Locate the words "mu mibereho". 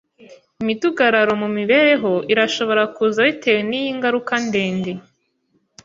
1.41-2.11